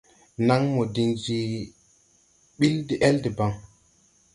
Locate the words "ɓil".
2.57-2.75